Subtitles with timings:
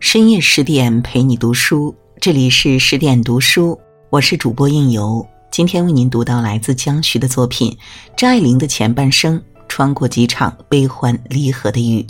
[0.00, 3.78] 深夜十点陪你读书，这里是十点读书，
[4.08, 5.24] 我是主播应由。
[5.50, 7.76] 今天为您读到来自江徐的作品
[8.16, 12.04] 张爱玲的前半生，穿过几场悲欢离合的雨。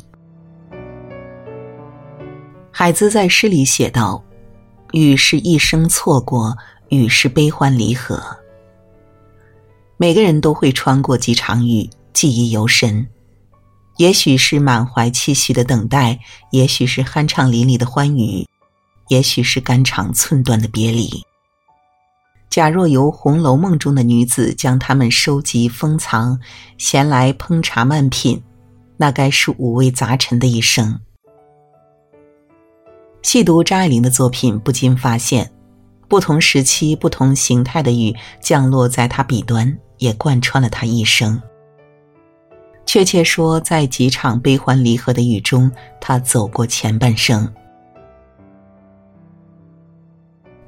[2.70, 4.22] 海子在诗里写道
[4.94, 6.56] ：“雨是一生错过，
[6.90, 8.22] 雨是悲欢离合。
[9.96, 13.04] 每个人都会穿过几场雨，记忆犹深。”
[14.00, 16.18] 也许是满怀期许的等待，
[16.52, 18.48] 也许是酣畅淋漓的欢愉，
[19.08, 21.22] 也许是肝肠寸断的别离。
[22.48, 26.40] 假若由《红楼梦》中的女子将它们收集封藏，
[26.78, 28.42] 闲来烹茶慢品，
[28.96, 30.98] 那该是五味杂陈的一生。
[33.20, 35.52] 细读张爱玲的作品，不禁发现，
[36.08, 41.38] 不同时期、不同形态的雨降落在她笔端，也贯穿了她一生。
[42.92, 47.48] 确切说，在几场悲欢离合的雨中，他走过前半生。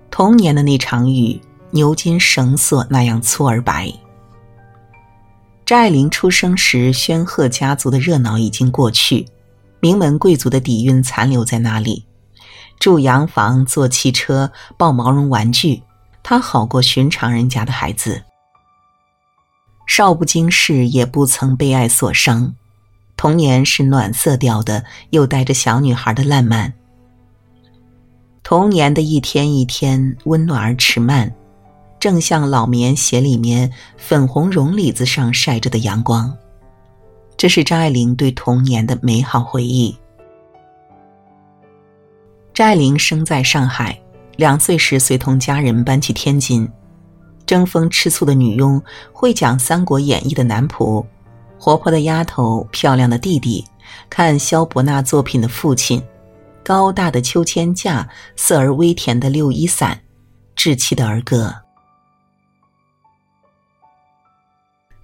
[0.09, 1.41] 童年的那场雨，
[1.73, 3.93] 牛筋绳索那样粗而白。
[5.67, 9.27] 张爱玲出生时，宣赫家族的热闹已经过去，
[9.81, 12.07] 名门贵族的底蕴残留在那里。
[12.79, 15.83] 住洋房，坐汽车，抱毛绒玩具，
[16.23, 18.23] 她好过寻常人家的孩子。
[19.95, 22.55] 少不经事，也不曾被爱所伤。
[23.15, 26.73] 童年是暖色调的，又带着小女孩的烂漫。
[28.43, 31.31] 童年的一天一天，温暖而迟慢，
[32.01, 36.35] 正像老棉鞋里面粉红绒里子上晒着的阳光。
[37.37, 39.95] 这是张爱玲对童年的美好回忆。
[42.55, 44.01] 张爱玲生在上海，
[44.37, 46.67] 两岁时随同家人搬去天津。
[47.47, 51.05] 争风吃醋的女佣，会讲《三国演义》的男仆，
[51.59, 53.65] 活泼的丫头，漂亮的弟弟，
[54.09, 56.03] 看萧伯纳作品的父亲，
[56.65, 60.01] 高大的秋千架，色而微甜的六一伞，
[60.57, 61.55] 稚气的儿歌。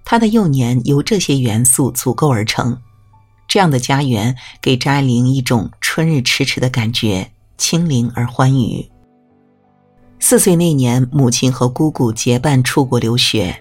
[0.03, 2.81] 他的幼年由这些元素组构而成，
[3.47, 8.89] 这样的家园给张爱玲一种春日迟迟的感觉，清灵而欢愉。
[10.21, 13.55] 四岁那年，母亲和姑姑结伴出国留学，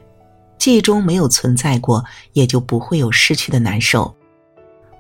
[0.59, 4.13] 记忆中没有存在过，也就不会有失去的难受。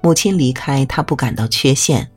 [0.00, 2.08] 母亲离开，他不感到缺陷，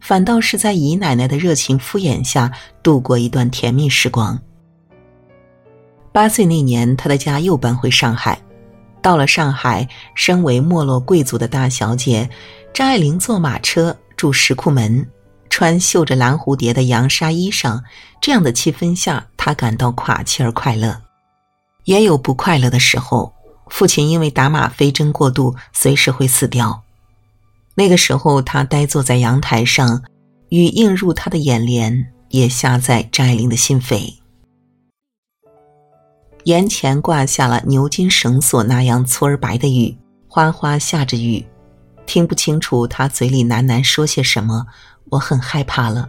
[0.00, 2.50] 反倒是在姨奶奶的热情敷衍下
[2.82, 4.38] 度过一段甜蜜时光。
[6.12, 8.38] 八岁那年，他的家又搬回上海。
[9.00, 12.28] 到了上海，身为没落贵族的大小姐，
[12.74, 15.06] 张爱玲坐马车住石库门。
[15.50, 17.82] 穿绣着蓝蝴蝶的洋纱衣裳，
[18.20, 21.00] 这样的气氛下，他感到垮气而快乐。
[21.84, 23.32] 也有不快乐的时候，
[23.68, 26.82] 父亲因为打吗啡针过度，随时会死掉。
[27.74, 30.02] 那个时候，他呆坐在阳台上，
[30.48, 34.14] 雨映入他的眼帘，也下在张爱玲的心扉。
[36.44, 39.96] 檐前挂下了牛筋绳索那样粗而白的雨，
[40.28, 41.44] 哗哗下着雨，
[42.06, 44.66] 听不清楚他嘴里喃喃说些什么。
[45.10, 46.08] 我很害怕了。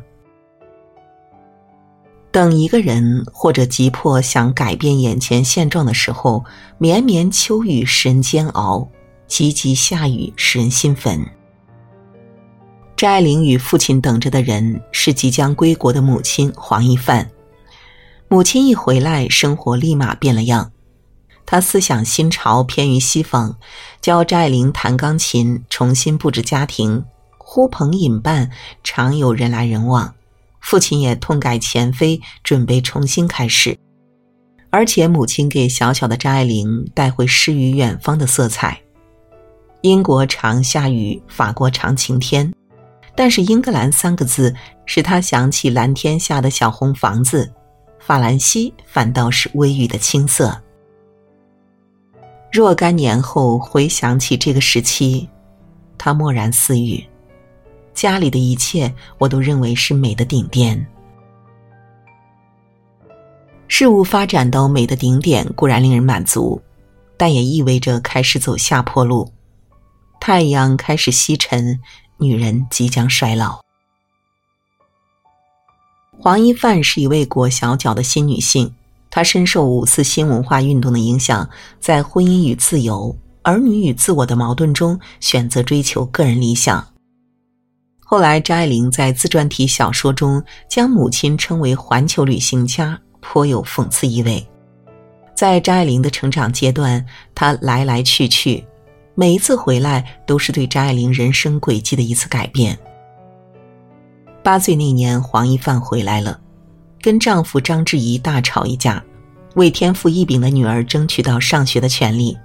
[2.32, 6.46] 等一个人或者急迫想改变眼前现状的时候，
[6.78, 8.88] 绵绵秋雨使人煎熬，
[9.28, 11.20] 急急下雨使人心烦。
[12.96, 17.30] 张爱玲与父亲等着的人是即将归国的母亲黄一范。
[18.28, 20.72] 母亲一回来，生活立马变了样。
[21.48, 23.56] 她思想新潮，偏于西方，
[24.02, 27.04] 教张爱玲弹钢琴，重新布置家庭。
[27.52, 28.52] 呼朋引伴，
[28.84, 30.14] 常有人来人往。
[30.60, 33.76] 父亲也痛改前非，准备重新开始。
[34.70, 38.80] 而且母亲给小小的张爱玲带回诗与远方的色彩。
[39.82, 42.54] 英国常下雨，法国常晴天，
[43.16, 44.54] 但是英格兰三个字
[44.86, 47.52] 使他想起蓝天下的小红房子，
[47.98, 50.56] 法兰西反倒是微雨的青色。
[52.52, 55.28] 若干年后回想起这个时期，
[55.98, 57.04] 他默然似语。
[58.00, 60.88] 家里的一切，我都认为是美的顶点。
[63.68, 66.62] 事物发展到美的顶点固然令人满足，
[67.18, 69.30] 但也意味着开始走下坡路。
[70.18, 71.78] 太阳开始西沉，
[72.16, 73.60] 女人即将衰老。
[76.22, 78.74] 黄一范是一位裹小脚的新女性，
[79.10, 81.50] 她深受五四新文化运动的影响，
[81.82, 86.82] 在婚姻与自由、儿女与自我的矛盾中，选择追求个人理想。
[88.12, 94.44] 后来，张爱玲在自传体小说中将母亲称为“环球旅行家”，颇有讽刺意味。
[95.36, 98.66] 在张爱玲的成长阶段，她来来去去，
[99.14, 102.76] 每一次回来都是对张爱玲人生轨迹的一次改变。
[104.42, 106.40] 八岁那年，黄一范回来了，
[107.04, 109.04] 跟丈夫张志怡大吵一架，
[109.54, 112.36] 为天赋异禀的女儿争取到上学的权利。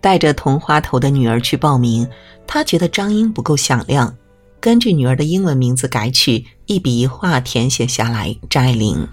[0.00, 2.08] 带着同花头的女儿去报名，
[2.46, 4.14] 她觉得张英不够响亮，
[4.60, 9.08] 根据女儿的英文名字改取，一笔一画填写下来张爱玲。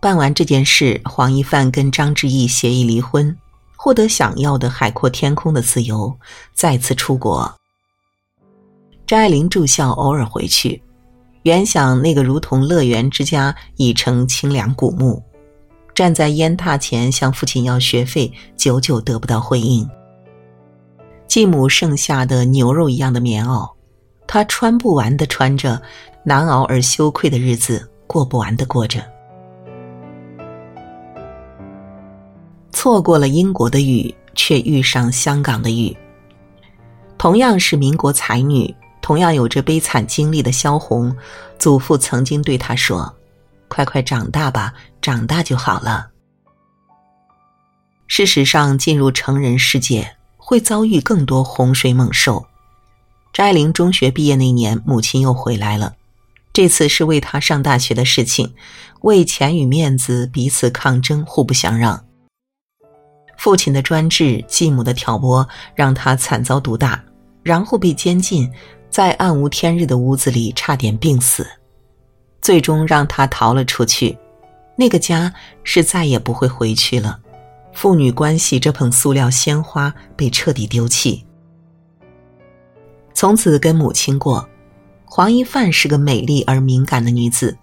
[0.00, 3.36] 办完这件事，黄一范跟张志毅协议离婚，
[3.76, 6.14] 获得想要的海阔天空的自由，
[6.54, 7.52] 再次出国。
[9.06, 10.82] 张爱玲住校，偶尔回去，
[11.42, 15.22] 原想那个如同乐园之家已成清凉古墓。
[15.94, 19.88] 站在烟榻前向父亲要学费，久久得不到回应。
[21.26, 23.68] 继母剩下的牛肉一样的棉袄，
[24.28, 25.80] 他穿不完的穿着，
[26.22, 29.02] 难熬而羞愧的日子过不完的过着。
[32.70, 35.96] 错过了英国的雨，却遇上香港的雨。
[37.16, 41.16] 同样是民国才女，同样有着悲惨经历的萧红，
[41.58, 43.12] 祖父曾经对她说。
[43.66, 46.10] 快快长大吧，长大就好了。
[48.06, 52.46] 事实上，进入成人世界会遭遇更多洪水猛兽。
[53.38, 55.94] 张爱玲中学毕业那年，母亲又回来了，
[56.52, 58.52] 这次是为她上大学的事情，
[59.02, 62.04] 为钱与面子彼此抗争，互不相让。
[63.36, 67.00] 父亲的专制，继母的挑拨，让她惨遭毒打，
[67.44, 68.50] 然后被监禁，
[68.90, 71.46] 在暗无天日的屋子里，差点病死。
[72.42, 74.18] 最终让他逃了出去，
[74.74, 75.32] 那个家
[75.62, 77.16] 是再也不会回去了。
[77.72, 81.24] 父女关系这捧塑料鲜花被彻底丢弃，
[83.18, 84.48] 从此跟母亲过。
[85.04, 87.58] 黄一范是个美丽而敏感的女子，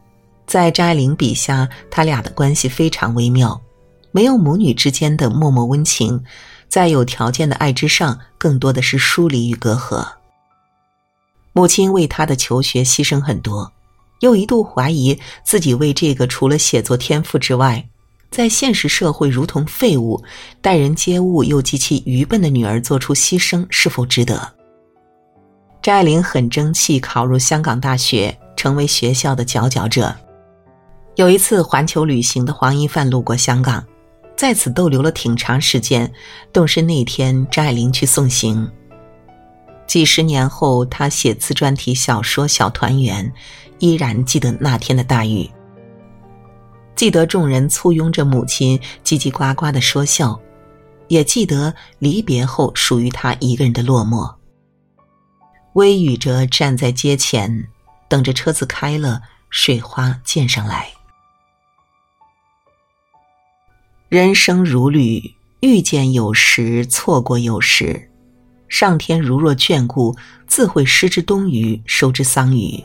[0.46, 3.62] 在张爱玲笔下，他俩的关系非常微妙，
[4.12, 6.22] 没有母女之间的脉脉温情，
[6.68, 10.06] 在有条件的爱之上，更多的是疏离与隔阂。
[11.54, 13.72] 母亲为他的求学牺牲很多。
[14.19, 17.88] 又一度怀疑自己为这个除了写作天赋之外，
[18.30, 20.22] 在现实社会如同废物、
[20.62, 24.54] 待人接物又极其愚笨的女儿做出牺牲是否值得？
[25.86, 30.16] 张爱玲很争气，考入香港大学，成为学校的佼佼者。
[31.14, 33.86] 有一次环球旅行的黄一范路过香港，
[34.36, 36.12] 在此逗留了挺长时间。
[36.52, 38.68] 动身那天，张爱玲去送行。
[39.86, 43.24] 几十年后，他写自传体小说《小团圆》。
[43.78, 45.48] 依然记得那天的大雨，
[46.96, 50.40] 记得众人簇拥着母亲叽叽呱呱的说笑，
[51.10, 54.34] 也记得离别后属于他一个人的落寞。
[55.75, 57.68] 微雨着站在街前，
[58.07, 60.88] 等着车子开了，水花溅上来。
[64.07, 68.10] 人生如旅，遇见有时，错过有时。
[68.69, 70.16] 上天如若眷顾，
[70.48, 72.81] 自会施之冬雨，收之桑榆。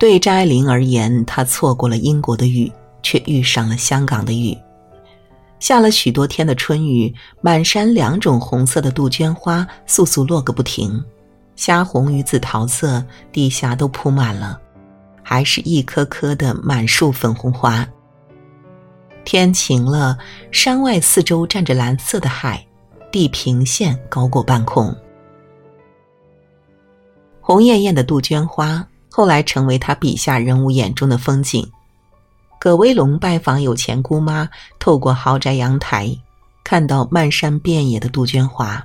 [0.00, 2.72] 对张爱玲而言，她错过了英国的雨，
[3.04, 4.58] 却遇上了香港的雨。
[5.58, 11.02] 下了许多天的春雨，满山两种红色的杜鹃花簌簌落个不停，
[11.56, 14.60] 虾红与紫桃色，地下都铺满了，
[15.22, 17.86] 还是一颗颗的满树粉红花。
[19.24, 20.16] 天晴了，
[20.52, 22.64] 山外四周站着蓝色的海，
[23.10, 24.94] 地平线高过半空，
[27.40, 28.86] 红艳艳的杜鹃花。
[29.08, 31.66] 后来成为他笔下人物眼中的风景。
[32.66, 34.48] 葛威龙拜访有钱姑妈，
[34.80, 36.10] 透过豪宅阳台，
[36.64, 38.84] 看到漫山遍野的杜鹃花。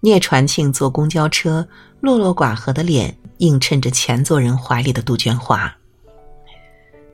[0.00, 1.68] 聂传庆坐公交车，
[2.00, 5.72] 落落寡合的脸映衬着前座人怀里的杜鹃花。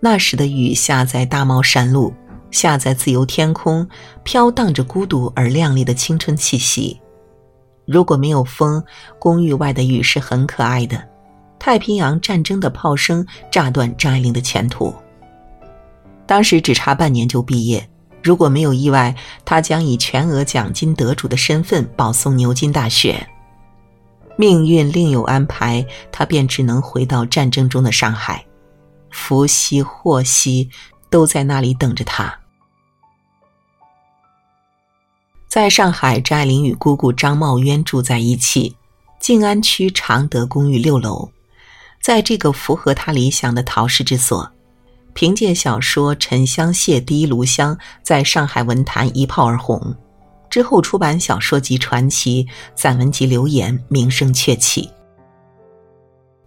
[0.01, 2.15] 那时的雨下在大帽山路，
[2.51, 3.87] 下在自由天空，
[4.25, 6.99] 飘荡着孤独而亮丽的青春气息。
[7.85, 8.83] 如果没有风，
[9.19, 11.07] 公寓外的雨是很可爱的。
[11.59, 14.95] 太平洋战争的炮声炸断张爱玲的前途。
[16.31, 17.91] 当时只差半年就毕业，
[18.23, 19.13] 如果没有意外，
[19.45, 23.29] 他将以全额奖金得主的身份保送牛津大学。
[24.37, 28.47] 命运另有安排，他便只能回到战争中的上海，
[29.11, 30.71] 福兮祸兮，
[31.11, 32.33] 都在那里等着他。
[35.49, 38.77] 在上海，张爱玲与姑姑张茂渊住在一起，
[39.19, 41.29] 静安区常德公寓六楼。
[42.01, 44.49] 在这个符合他理想的陶氏之所，
[45.21, 49.95] 凭借小说《沉香屑滴炉香》在上海文坛一炮而红，
[50.49, 52.43] 之后出版小说集《传奇》、
[52.75, 54.89] 散文集《流言》，名声鹊起。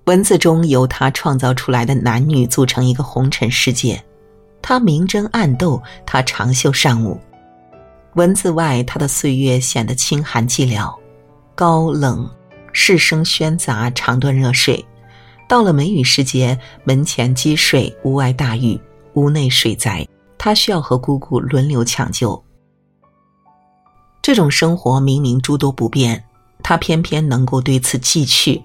[0.05, 4.03] 文字中由他创造出来的男女组成一个红尘世界，
[4.59, 7.21] 他明争暗斗，他长袖善舞。
[8.15, 10.91] 文字外，他的岁月显得清寒寂寥，
[11.53, 12.27] 高冷、
[12.71, 14.83] 世声喧杂，长断热水。
[15.53, 18.81] 到了梅雨时节，门前积水，屋外大雨，
[19.13, 20.03] 屋内水灾，
[20.35, 22.43] 他需要和姑姑轮流抢救。
[24.19, 26.23] 这种生活明明诸多不便，
[26.63, 28.63] 他偏偏能够对此记去。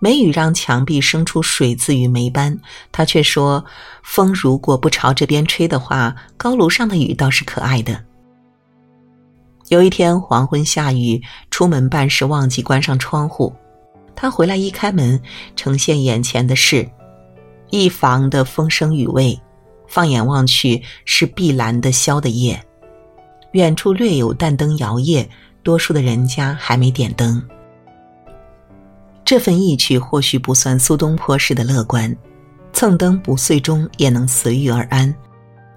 [0.00, 2.58] 梅雨让墙壁生出水渍与霉斑，
[2.90, 3.64] 他却说
[4.02, 8.04] ：“风如果不朝这边吹的话，高炉上的雨倒是可爱的。”
[9.70, 11.22] 有一天黄昏下雨，
[11.52, 13.54] 出门办事忘记关上窗户，
[14.16, 15.20] 他回来一开门，
[15.56, 16.88] 呈现眼前的是
[17.70, 19.38] 一房的风声雨味，
[19.86, 22.60] 放眼望去是碧蓝的萧的叶，
[23.52, 25.26] 远处略有淡灯摇曳，
[25.62, 27.42] 多数的人家还没点灯。
[29.24, 32.14] 这份意趣或许不算苏东坡式的乐观，
[32.72, 35.12] 蹭灯不碎中也能随遇而安，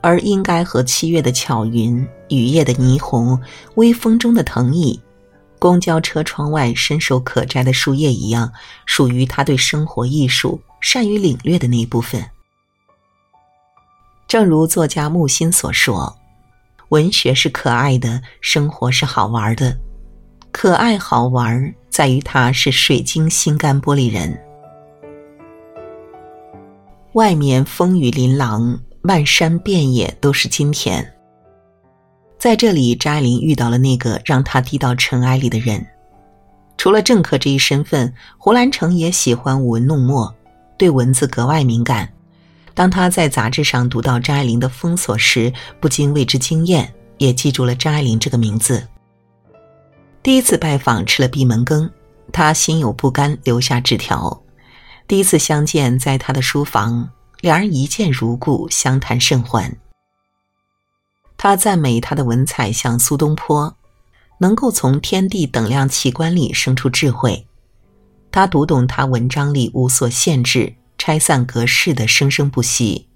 [0.01, 3.39] 而应该和七月的巧云、雨夜的霓虹、
[3.75, 4.99] 微风中的藤椅、
[5.59, 8.51] 公交车窗外伸手可摘的树叶一样，
[8.85, 12.23] 属于他对生活艺术善于领略的那一部分。
[14.27, 16.15] 正如作家木心所说
[16.89, 19.77] ：“文学是可爱的，生活是好玩的，
[20.51, 24.39] 可爱好玩。”在于他是水晶心肝玻璃人，
[27.13, 31.16] 外面风雨琳琅，漫山遍野都是金田。
[32.47, 35.85] 在这里，张爱玲遇到了那个让她低到尘埃里的人。
[36.77, 40.33] 除了政客这一身份，胡兰成也喜欢舞文弄墨，
[40.77, 42.07] 对文字格外敏感。
[42.73, 45.51] 当他在杂志上读到张爱玲的封锁时，
[45.81, 48.81] 不禁为之惊艳，也记住了张爱玲这个名字。
[50.23, 51.89] 第一次拜访吃了闭门羹，
[52.31, 54.41] 他心有不甘，留下纸条。
[55.05, 57.09] 第一次相见在他的书房，
[57.41, 59.69] 两人一见如故，相谈甚欢。
[61.37, 63.73] 他赞美他的文采像苏东坡，
[64.39, 67.45] 能够从天地等量奇观里生出智慧。
[68.31, 73.07] 他读懂他文章里无所限制、拆散格式的生生不息。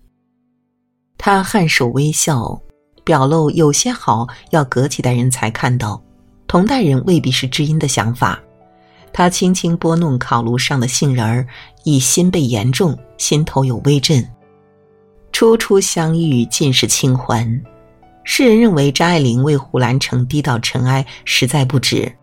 [1.18, 2.60] 他颔首微笑，
[3.04, 6.02] 表露有些好要隔几代人才看到。
[6.48, 8.40] 同代人未必是知音的想法，
[9.14, 11.48] 他轻轻拨弄烤炉上的杏仁儿，
[11.84, 14.28] 已心被言重，心头有微震。
[15.32, 17.64] 初初相遇，尽是清欢。
[18.24, 22.16] 世人认为张爱玲为胡兰成低到尘埃，实在不值。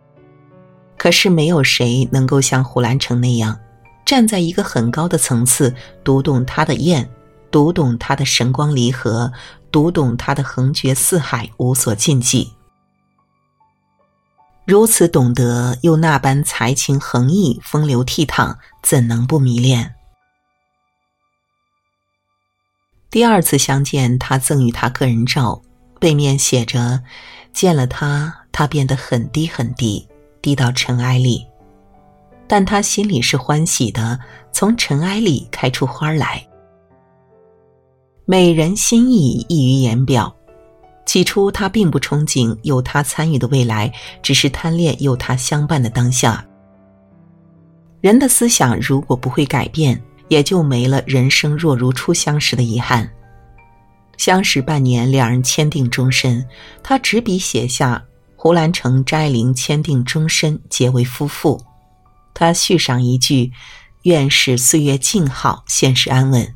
[0.96, 3.58] 可是没有谁能够像胡兰成那样，
[4.04, 7.08] 站在一个很高的层次，读懂他的艳，
[7.50, 9.32] 读懂他的神光离合，
[9.70, 12.52] 读懂他的横绝四海，无所禁忌。
[14.66, 19.94] 如此懂得，又那般才情横溢、风流倜傥，怎能不迷恋？
[23.10, 25.62] 第二次相见，他赠予他个人照，
[25.98, 27.02] 背面写着
[27.52, 30.06] ：“见了他，他变得很低很低，
[30.40, 31.46] 低到尘埃里。”
[32.46, 34.18] 但他心里是欢喜的，
[34.52, 36.42] 从尘埃里开出花来。
[38.24, 40.34] 美人心意溢于言表。
[41.04, 43.90] 起初，他并不憧憬有他参与的未来，
[44.22, 46.44] 只是贪恋有他相伴的当下。
[48.00, 53.10] 人的思想如果不会改变，也就没了人生若如初相识的遗憾。
[54.18, 56.46] 相识半年，两人签订终身。
[56.82, 58.04] 他执笔写下
[58.36, 61.58] “胡兰成、张爱玲签订终身，结为夫妇”。
[62.34, 63.52] 他续上一句
[64.02, 66.54] ：“愿是岁月静好，现实安稳。”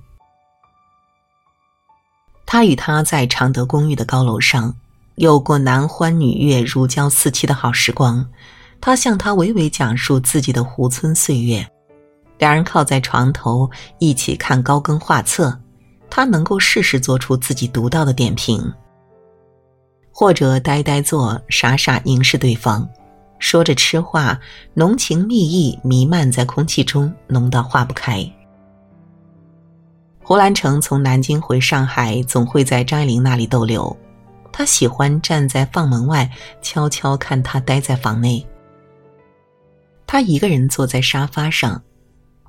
[2.45, 4.75] 他与她在常德公寓的高楼上，
[5.15, 8.29] 有过男欢女悦、如胶似漆的好时光。
[8.81, 11.65] 他向她娓娓讲述自己的湖村岁月，
[12.39, 15.59] 两人靠在床头一起看高更画册，
[16.15, 18.71] 他能够适时做出自己独到的点评，
[20.13, 22.87] 或者呆呆坐，傻傻凝视对方，
[23.39, 24.39] 说着痴话，
[24.75, 28.31] 浓情蜜意弥漫在空气中，浓到化不开。
[30.23, 33.97] 胡兰成从南京回上海，总会在张爱玲那里逗留。
[34.53, 38.47] 他喜欢站在房门外，悄悄看她待在房内。
[40.07, 41.83] 他一个人坐在沙发上，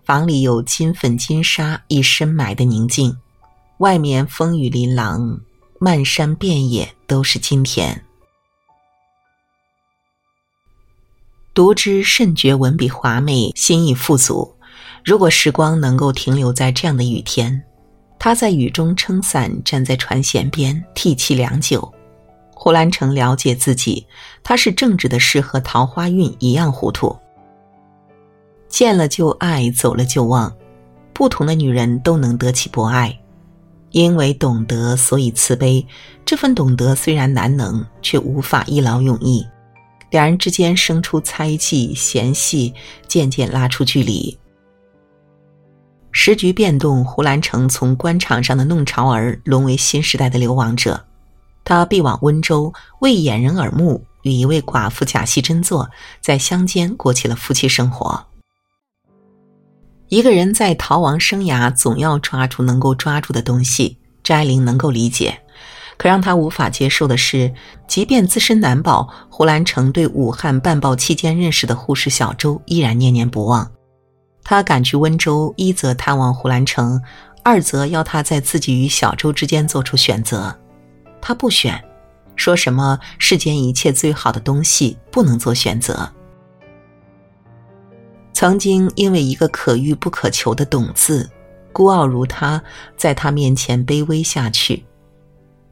[0.03, 3.17] 房里有金粉金沙一深埋的宁静，
[3.83, 5.41] 外面风雨琳琅，
[5.77, 8.01] 漫山遍野都是金田。
[11.53, 14.55] 读之甚觉文笔华美，心意富足。
[15.03, 17.61] 如果时光能够停留在这样的雨天，
[18.17, 21.93] 他在雨中撑伞，站在船舷边涕泣良久。
[22.53, 24.07] 胡兰成了解自己，
[24.41, 27.13] 他是正直的事和桃花运一样糊涂。
[28.69, 30.55] 见了就爱，走了就忘。
[31.11, 33.19] 不同的女人都能得其博爱，
[33.93, 35.85] 因为懂得，所以慈悲。
[36.25, 39.45] 这份懂得虽然难能，却无法一劳永逸。
[40.09, 42.73] 两人之间生出猜忌、嫌隙，
[43.07, 44.35] 渐渐拉出距离。
[46.11, 51.03] 时局变动，胡兰成从官场上的弄潮儿沦为新时代的流亡者。
[51.63, 55.87] 他避往温州，为掩人耳目，与一位寡妇假戏真做，
[56.19, 58.25] 在乡间过起了夫妻生活。
[60.09, 63.97] 一个人在逃亡生涯，总要抓住能够抓住的东西。
[64.23, 65.37] 翟玲能够理解，
[65.97, 67.53] 可让他无法接受的是，
[67.87, 73.69] 即便自身难保，胡兰成对武汉办报期间认识的护士小周依然念念不忘。
[74.43, 77.01] 他赶去温州，一则探望胡兰成，
[77.43, 80.55] 二则要他在自己与小周之间做出选择。
[81.21, 81.83] 他不选，
[82.35, 86.09] 说什么世间一切最好的东西不能做选择。
[88.33, 91.29] 曾经因为一个可遇不可求的“懂”字，
[91.71, 92.61] 孤傲如他，
[92.97, 94.83] 在他面前卑微下去，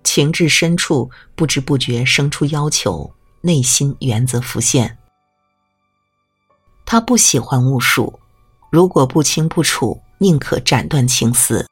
[0.03, 4.97] 情至深处，不知不觉生出要求，内心原则浮现。
[6.85, 8.19] 他不喜欢巫术。
[8.69, 11.67] 如果不清不楚，宁可斩断情丝。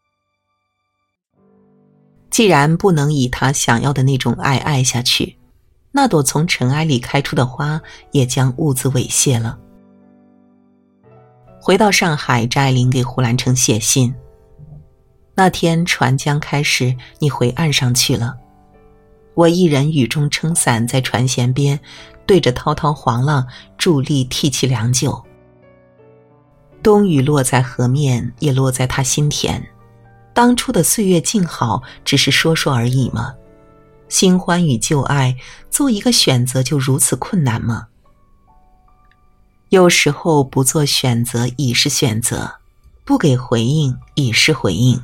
[2.29, 5.37] 既然不能以他想要的那种爱爱下去，
[5.91, 7.81] 那朵从尘埃里开出的花
[8.11, 9.57] 也将兀自猥亵了。
[11.69, 14.11] 回到上海，张爱玲给胡兰成写信。
[15.35, 18.35] 那天船将开时，你回岸上去了，
[19.35, 21.79] 我一人雨中撑伞在船舷边，
[22.25, 23.45] 对着滔滔黄浪
[23.77, 25.23] 伫立涕泣良久。
[26.81, 29.63] 冬雨落在河面，也落在他心田。
[30.33, 33.31] 当初的岁月静好，只是说说而已吗？
[34.07, 35.37] 新欢与旧爱，
[35.69, 37.85] 做一个选择就如此困难吗？
[39.69, 42.55] 有时候不做选择已是选择，
[43.05, 44.99] 不给回应已是回应。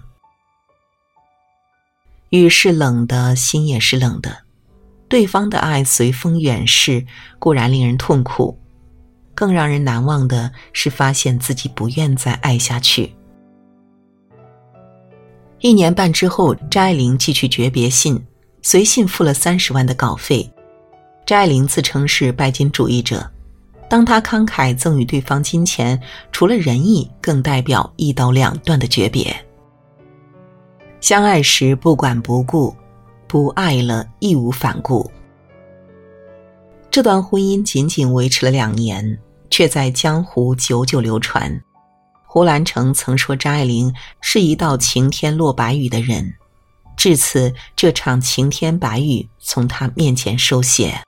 [2.32, 4.44] 雨是冷的，心也是冷的。
[5.08, 7.06] 对方的爱随风远逝，
[7.38, 8.60] 固然令人痛苦。
[9.36, 13.14] 更让人难忘的是，发现自己不愿再爱下去。
[15.60, 18.20] 一年半之后，张爱玲寄去诀别信，
[18.64, 20.50] 随信付了三十万的稿费。
[21.24, 23.30] 张爱玲自称是拜金主义者，
[23.90, 26.00] 当他慷慨赠予对方金钱，
[26.32, 29.36] 除了仁义，更代表一刀两断的诀别。
[31.02, 32.76] 相爱时不管不顾，
[33.28, 35.10] 不爱了义无反顾。
[36.90, 39.20] 这段婚姻仅仅维持了两年。
[39.50, 41.62] 却在江湖久久流传。
[42.26, 46.34] 胡兰成曾说张爱玲是一道晴天落白雨的人，
[46.98, 51.00] 至此这场晴天白雨从他面前收写。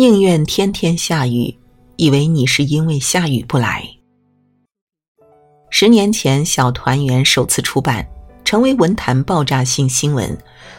[0.00, 1.54] 宁愿天天下雨，
[1.96, 3.86] 以为你是因为下雨不来。
[5.68, 8.08] 十年前《小团圆》首次出版，
[8.42, 10.34] 成为文坛爆炸性新闻，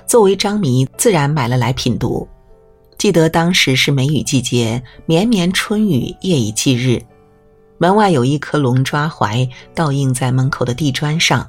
[0.08, 2.28] 作为张迷自然买了来品读。
[2.98, 7.00] 记得当时是梅雨季节，绵绵春雨，夜以继日。
[7.78, 11.48] 门外有一棵龙抓槐，倒映在门口的地砖上，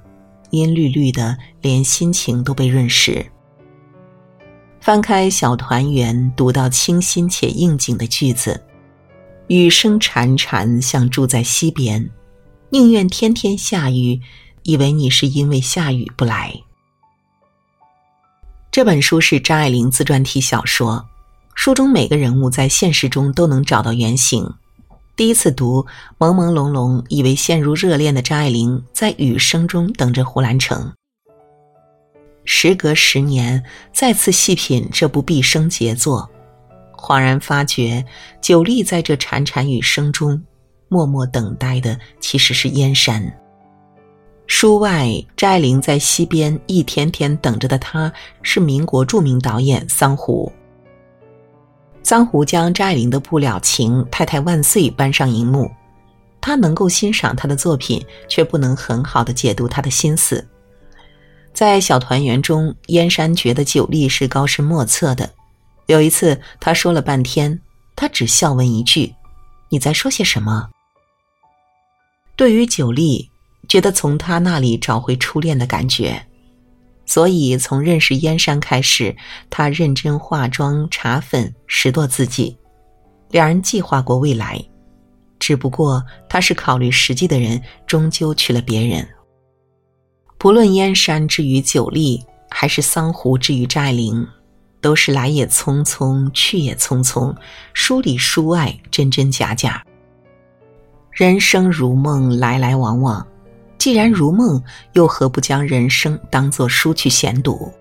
[0.51, 3.25] 阴绿绿的，连心情都被润湿。
[4.83, 8.61] 翻开《小团圆》，读到清新且应景的句子
[9.47, 12.11] ：“雨声潺潺，像住在溪边，
[12.69, 14.21] 宁愿天天下雨，
[14.65, 16.53] 以为你是因为下雨不来。”
[18.73, 21.07] 这本书是张爱玲自传体小说。
[21.55, 24.53] 书中每个人物在现实中都能找到原型。
[25.15, 25.87] 第一次读，
[26.19, 30.93] 朦朦胧胧，以为陷入热恋的张爱玲在雨声中等着胡兰成。
[32.45, 36.29] 时隔十年，再次细品这部毕生杰作，
[36.97, 38.05] 恍然发觉，
[38.41, 40.43] 久立在这潺潺雨声中，
[40.89, 43.33] 默默等待的其实是燕山。
[44.49, 50.51] 书外，张爱玲在西边一天天等着的他，是民国著名导演桑弧。
[52.03, 55.71] 桑弧将张爱玲的《不了情》《太太万岁》搬上荧幕，
[56.41, 60.45] 他能够欣赏她的作品，却不能很好的解读她的心思。
[61.53, 65.31] 在《小团圆》中，燕山觉得九莉是高深莫测的。
[65.87, 67.59] 有一次，他说了半天，
[67.95, 69.15] 他只笑问一句
[69.69, 70.69] ：“你在说些什么？”
[72.37, 73.31] 对于九莉，
[73.69, 76.21] 觉得从他那里找回初恋的感觉。
[77.05, 79.15] 所以，从认识燕山开始，
[79.51, 82.57] 他认真化妆、搽粉、拾掇自己。
[83.31, 84.59] 两人计划过未来，
[85.39, 89.07] 只不过他是考虑实际的人，终究娶了别人。
[90.43, 94.27] 不论燕山之于九莉，还是桑湖之于张爱玲，
[94.81, 97.33] 都是来也匆匆，去也匆匆，
[97.75, 99.81] 书里书外，真真假假。
[101.13, 103.25] 人生如梦，来来往往。
[103.79, 104.61] 既然如梦，
[104.95, 107.73] 又何不将人生当作书去闲读？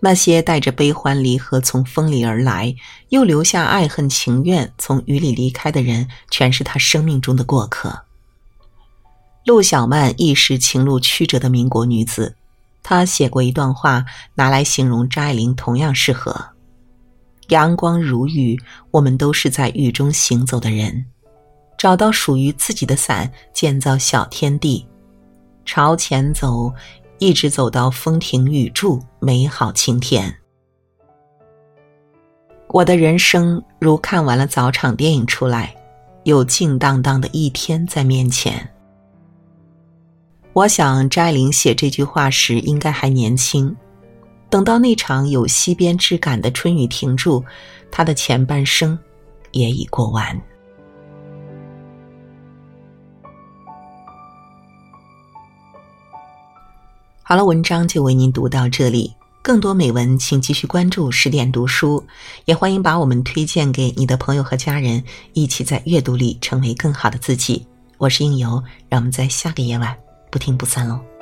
[0.00, 2.72] 那些带着悲欢离合从风里而来，
[3.08, 8.05] 又留下爱恨情怨从雨里离开的人，全是他生命中的过客。
[9.46, 12.34] 陆小曼亦是情路曲折的民国女子，
[12.82, 14.04] 她写过一段话，
[14.34, 16.36] 拿来形容张爱玲，同样适合。
[17.50, 21.04] 阳光如雨，我们都是在雨中行走的人，
[21.78, 24.84] 找到属于自己的伞，建造小天地，
[25.64, 26.72] 朝前走。
[27.18, 30.36] 一直走到风停雨住，美好晴天。
[32.68, 35.74] 我的人生如看完了早场电影出来，
[36.24, 38.68] 有静荡荡的一天在面前。
[40.56, 43.76] 我想，张爱玲写这句话时应该还年轻。
[44.48, 47.44] 等到那场有溪边之感的春雨停住，
[47.90, 48.98] 她的前半生
[49.52, 50.40] 也已过完。
[57.22, 59.14] 好了，文章就为您读到这里。
[59.42, 62.02] 更多美文，请继续关注十点读书，
[62.46, 67.66] 也欢迎把我们推荐给你的朋友和家人，一起在阅读里成为更好的自己。
[67.98, 68.52] 我是应由，
[68.88, 69.94] 让我们在下个夜晚
[70.30, 71.15] 不听不散喽。